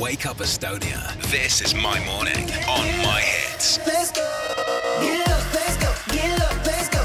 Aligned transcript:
Wake 0.00 0.30
Up 0.30 0.38
Estonia. 0.38 1.00
This 1.30 1.60
is 1.60 1.74
my 1.74 1.98
morning 2.06 2.46
on 2.70 2.86
my 3.02 3.20
hits. 3.20 3.80
Let's 3.86 4.12
go. 4.12 4.22
Get 5.02 5.28
up, 5.28 5.42
let's 5.54 5.76
go. 5.82 5.90
Get 6.14 6.38
up, 6.38 6.66
let's 6.66 6.88
go. 6.88 7.02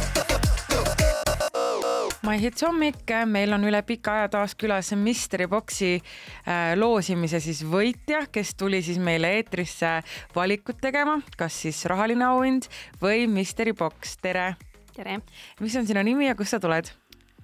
My 2.21 2.37
Hits 2.37 2.61
hommik, 2.61 3.09
meil 3.25 3.53
on 3.53 3.65
üle 3.65 3.81
pika 3.87 4.13
aja 4.19 4.27
taas 4.35 4.53
külas 4.53 4.93
Mystery 4.93 5.47
Boxi 5.49 5.95
äh, 5.97 6.75
loosimise 6.77 7.41
siis 7.41 7.63
võitja, 7.65 8.27
kes 8.31 8.53
tuli 8.61 8.83
siis 8.85 8.99
meile 9.01 9.31
eetrisse 9.39 10.03
valikut 10.35 10.77
tegema, 10.81 11.17
kas 11.37 11.63
siis 11.65 11.81
rahaline 11.89 12.25
auhind 12.29 12.69
või 13.01 13.25
Mystery 13.25 13.73
Box, 13.73 14.19
tere. 14.21 14.53
tere, 14.93 15.17
mis 15.59 15.75
on 15.81 15.89
sinu 15.89 16.05
nimi 16.05 16.29
ja 16.29 16.37
kust 16.37 16.53
sa 16.53 16.61
tuled? 16.61 16.93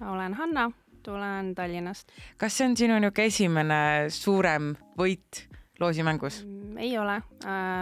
olen 0.00 0.34
Hanna, 0.34 0.70
tulen 1.02 1.54
Tallinnast. 1.54 2.12
kas 2.38 2.58
see 2.58 2.68
on 2.68 2.76
sinu 2.76 2.98
niisugune 3.00 3.26
esimene 3.32 3.80
suurem 4.14 4.74
võit 4.98 5.44
loosimängus? 5.80 6.44
ei 6.78 6.92
ole, 6.98 7.20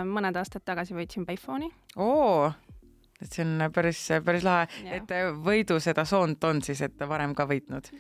mõned 0.09 0.37
aastad 0.37 0.65
tagasi 0.65 0.97
võitsin 0.97 1.27
Payphone'i. 1.29 1.71
oo, 1.97 2.51
et 3.23 3.33
see 3.33 3.45
on 3.45 3.69
päris, 3.75 4.01
päris 4.25 4.47
lahe, 4.47 4.69
et 4.95 5.15
võidu 5.45 5.81
seda 5.83 6.05
soont 6.09 6.45
on 6.49 6.63
siis, 6.63 6.83
et 6.87 7.07
varem 7.09 7.35
ka 7.35 7.49
võitnud. 7.51 7.91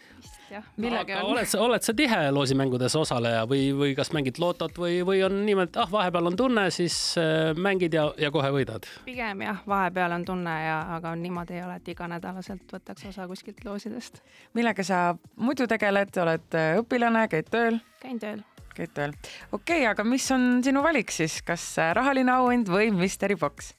Millega 0.49 0.99
millega 0.99 1.19
on? 1.23 1.33
oled 1.35 1.49
sa, 1.49 1.61
oled 1.61 1.85
sa 1.85 1.95
tihe 1.97 2.21
loosimängudes 2.33 2.95
osaleja 2.97 3.45
või, 3.49 3.69
või 3.77 3.95
kas 3.99 4.13
mängid 4.17 4.41
lotot 4.41 4.79
või, 4.81 5.01
või 5.07 5.23
on 5.27 5.41
niimoodi, 5.47 5.73
et 5.73 5.81
ah, 5.83 5.91
vahepeal 5.93 6.31
on 6.31 6.37
tunne, 6.39 6.69
siis 6.75 6.97
äh, 7.21 7.53
mängid 7.59 7.97
ja, 7.97 8.09
ja 8.21 8.31
kohe 8.35 8.51
võidad? 8.55 8.89
pigem 9.05 9.45
jah, 9.45 9.63
vahepeal 9.69 10.17
on 10.17 10.27
tunne 10.29 10.55
ja, 10.65 10.79
aga 10.97 11.15
niimoodi 11.21 11.59
ei 11.59 11.65
ole, 11.66 11.79
et 11.80 11.91
iganädalaselt 11.93 12.77
võtaks 12.79 13.09
osa 13.11 13.29
kuskilt 13.30 13.65
loosidest. 13.66 14.23
millega 14.57 14.87
sa 14.87 15.03
muidu 15.37 15.69
tegeled, 15.71 16.15
oled 16.25 16.59
äh, 16.59 16.79
õpilane, 16.83 17.27
käid 17.33 17.51
tööl? 17.53 17.80
käin 18.03 18.23
tööl. 18.23 18.45
käid 18.75 18.95
tööl. 18.97 19.16
okei 19.53 19.83
okay,, 19.83 19.91
aga 19.91 20.07
mis 20.09 20.30
on 20.33 20.63
sinu 20.65 20.85
valik 20.87 21.13
siis, 21.15 21.41
kas 21.45 21.71
äh, 21.83 21.93
rahaline 21.99 22.33
auhind 22.39 22.73
või 22.73 22.93
Mystery 22.95 23.37
Box? 23.37 23.75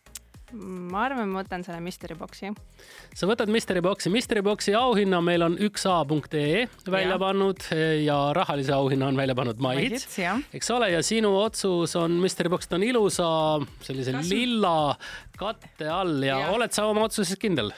Ma 0.54 1.04
arvan, 1.06 1.30
ma 1.30 1.44
võtan 1.44 1.64
selle 1.66 1.80
Mystery 1.84 2.16
Boxi. 2.18 2.52
sa 3.16 3.30
võtad 3.30 3.52
Mystery 3.52 3.82
Boxi, 3.86 4.12
Mystery 4.14 4.44
Boxi 4.46 4.74
auhinna 4.78 5.22
meil 5.22 5.46
on 5.46 5.58
üksa.ee 5.58 6.66
välja 6.90 7.16
Jah. 7.16 7.20
pannud 7.22 7.68
ja 8.06 8.18
rahalise 8.34 8.74
auhinna 8.74 9.12
on 9.12 9.20
välja 9.20 9.36
pannud 9.36 9.60
jah. 9.60 10.42
eks 10.54 10.72
ole, 10.72 10.92
ja 10.92 11.04
sinu 11.04 11.36
otsus 11.42 11.96
on 11.96 12.20
Mystery 12.22 12.50
Box, 12.50 12.68
ta 12.68 12.76
on 12.76 12.84
ilusa 12.84 13.30
sellise 13.82 14.12
Kas- 14.16 14.30
lilla 14.30 14.96
katte 15.38 15.88
all 15.90 16.24
ja, 16.24 16.40
ja. 16.40 16.52
oled 16.52 16.74
sa 16.76 16.86
oma 16.90 17.08
otsuses 17.08 17.38
kindel? 17.40 17.72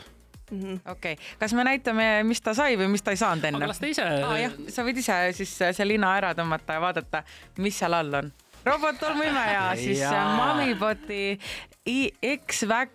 okei 0.51 1.13
okay., 1.13 1.15
kas 1.39 1.53
me 1.53 1.63
näitame, 1.63 2.07
mis 2.27 2.41
ta 2.43 2.53
sai 2.57 2.75
või 2.79 2.91
mis 2.91 3.03
ta 3.05 3.13
ei 3.15 3.19
saanud 3.19 3.45
enne? 3.47 3.67
las 3.67 3.79
ta 3.79 3.89
ise 3.89 4.03
jah, 4.03 4.55
sa 4.71 4.85
võid 4.87 4.99
ise 4.99 5.17
siis 5.37 5.53
äh, 5.61 5.75
see 5.75 5.87
lina 5.87 6.15
ära 6.17 6.33
tõmmata 6.37 6.77
ja 6.77 6.83
vaadata, 6.83 7.23
mis 7.63 7.77
seal 7.79 7.95
all 7.95 8.19
on. 8.21 8.31
robot-tolmuimeja, 8.65 9.71
siis 9.75 10.01
äh, 10.01 10.11
Jaa. 10.11 10.35
Mamiboti 10.37 11.39
I- 11.89 12.11
X-Vac 12.37 12.89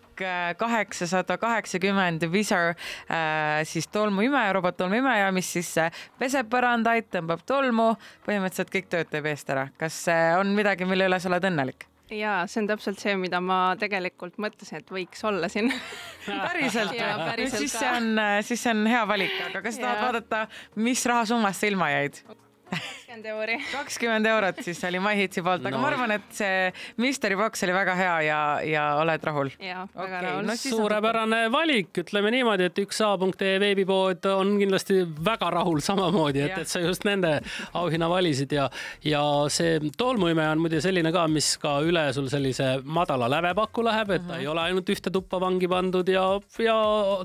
kaheksasada 0.56 1.38
kaheksakümmend 1.38 2.22
Visor 2.32 2.68
äh, 2.70 3.64
siis 3.64 3.88
tolmuimeja, 3.88 4.52
robot-tolmuimeja, 4.52 5.32
mis 5.32 5.50
siis 5.52 5.72
äh, 5.78 5.90
peseb 6.18 6.48
põrandaid, 6.52 7.10
tõmbab 7.12 7.42
tolmu, 7.46 7.92
põhimõtteliselt 8.28 8.72
kõik 8.72 8.88
tööd 8.92 9.12
teeb 9.12 9.28
eest 9.32 9.50
ära. 9.52 9.68
kas 9.78 10.06
on 10.38 10.54
midagi, 10.56 10.88
mille 10.88 11.10
üle 11.10 11.20
sa 11.20 11.30
oled 11.32 11.50
õnnelik? 11.50 11.88
ja 12.14 12.44
see 12.46 12.62
on 12.62 12.68
täpselt 12.70 13.02
see, 13.02 13.16
mida 13.18 13.40
ma 13.42 13.74
tegelikult 13.80 14.36
mõtlesin, 14.38 14.78
et 14.78 14.90
võiks 14.94 15.24
olla 15.26 15.50
siin. 15.50 15.72
päriselt 16.26 16.94
või? 16.94 17.50
siis 17.50 17.74
see 17.74 17.90
on, 17.90 18.12
siis 18.46 18.62
see 18.62 18.72
on 18.72 18.86
hea 18.86 19.04
valik, 19.10 19.34
aga 19.50 19.64
kas 19.66 19.80
sa 19.80 19.88
tahad 19.88 20.04
vaadata, 20.04 20.44
mis 20.78 21.02
rahasummast 21.10 21.64
sa 21.64 21.72
ilma 21.74 21.90
jäid? 21.96 22.22
Kakskümmend 22.70 23.26
euri. 23.30 23.56
kakskümmend 23.72 24.26
eurot 24.26 24.60
siis 24.64 24.80
oli 24.84 25.00
MyHitsi 25.00 25.42
poolt, 25.44 25.64
aga 25.64 25.76
no. 25.76 25.82
Ma 25.82 25.90
arvan, 25.92 26.12
et 26.16 26.26
see 26.34 26.72
Mystery 27.00 27.36
Box 27.38 27.62
oli 27.64 27.74
väga 27.76 27.94
hea 27.98 28.14
ja, 28.26 28.40
ja 28.66 28.84
oled 29.00 29.24
rahul. 29.24 29.50
ja, 29.60 29.86
väga 29.94 30.18
Okei, 30.18 30.26
rahul 30.26 30.46
no 30.48 30.56
siis 30.56 30.74
on 30.74 30.82
suurepärane 30.82 31.40
valik, 31.52 31.92
ütleme 32.02 32.32
niimoodi, 32.34 32.68
et 32.70 32.80
üks 32.82 33.00
A.ee 33.06 33.56
veebipood 33.62 34.26
on 34.32 34.56
kindlasti 34.60 35.00
väga 35.24 35.50
rahul 35.58 35.80
samamoodi, 35.84 36.44
et 36.46 36.58
et 36.64 36.70
sa 36.70 36.82
just 36.82 37.06
nende 37.08 37.38
auhinna 37.76 38.08
valisid 38.10 38.52
ja, 38.56 38.68
ja 39.04 39.22
see 39.52 39.78
tolmuimeja 39.98 40.54
on 40.56 40.64
muide 40.64 40.80
selline 40.84 41.12
ka, 41.14 41.26
mis 41.30 41.54
ka 41.62 41.78
üle 41.86 42.08
sul 42.16 42.30
sellise 42.32 42.76
madala 42.84 43.30
lävepaku 43.32 43.84
läheb, 43.86 44.16
et 44.18 44.26
ta 44.28 44.40
ei 44.42 44.48
ole 44.50 44.66
ainult 44.66 44.88
ühte 44.92 45.12
tuppa 45.14 45.40
vangi 45.42 45.68
pandud 45.70 46.08
ja, 46.10 46.28
ja 46.62 46.78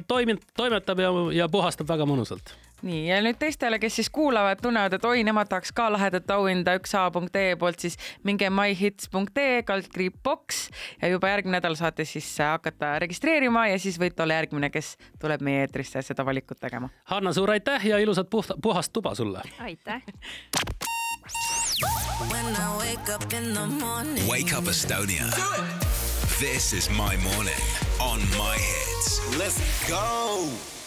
toimib, 0.07 0.43
toimetab 0.57 1.01
ja, 1.01 1.13
ja 1.41 1.49
puhastab 1.51 1.89
väga 1.89 2.07
mõnusalt. 2.09 2.55
Nii 2.85 3.07
ja 3.07 3.19
nüüd 3.23 3.37
teistele, 3.39 3.79
kes 3.79 3.95
siis 3.99 4.09
kuulavad, 4.13 4.59
tunnevad, 4.61 4.93
et 4.97 5.05
oi, 5.05 5.23
nemad 5.27 5.49
tahaks 5.51 5.73
ka 5.75 5.89
lahedat 5.93 6.31
auhinda 6.35 6.75
üks 6.79 6.95
A.ee 6.97 7.55
poolt, 7.59 7.79
siis 7.79 7.97
minge 8.27 8.49
myhits.ee 8.49 9.63
kaldkriip 9.67 10.19
box 10.23 10.67
ja 11.01 11.11
juba 11.11 11.31
järgmine 11.33 11.59
nädal 11.59 11.75
saate 11.75 12.05
siis 12.05 12.29
hakata 12.39 12.95
registreerima 13.03 13.67
ja 13.67 13.79
siis 13.79 13.99
võite 13.99 14.23
olla 14.23 14.39
järgmine, 14.39 14.69
kes 14.73 14.95
tuleb 15.19 15.43
meie 15.45 15.65
eetrisse 15.65 16.01
seda 16.05 16.25
valikut 16.25 16.59
tegema. 16.59 16.89
Hanna, 17.11 17.33
suur 17.33 17.51
aitäh 17.51 17.85
ja 17.85 17.99
ilusat 17.99 18.29
puhta, 18.29 18.55
puhast 18.61 18.93
tuba 18.93 19.15
sulle. 19.15 19.41
aitäh. 19.59 20.01
When 22.31 22.55
I 22.55 22.77
wake 22.77 23.09
up 23.15 23.33
in 23.33 23.53
the 23.53 23.67
morning. 23.79 24.27
Wake 24.29 24.53
Up 24.57 24.65
Estonia. 24.65 25.25
This 26.39 26.73
is 26.73 26.89
my 26.89 27.17
morning 27.17 27.61
on 27.99 28.19
my 28.37 28.57
hits. 28.57 29.37
Let's 29.37 29.89
go. 29.89 30.80